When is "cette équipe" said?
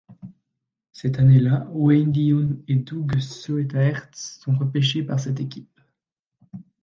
5.19-5.79